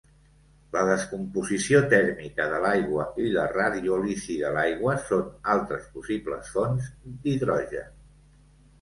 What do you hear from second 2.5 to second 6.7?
de l'aigua i la radiòlisi de l'aigua són altres possibles